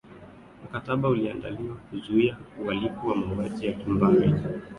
mkataba 0.63 1.09
uliandaliwa 1.09 1.75
kuzuia 1.75 2.37
uhalifu 2.61 3.07
wa 3.07 3.15
mauaji 3.15 3.65
ya 3.65 3.73
kimbari 3.73 4.33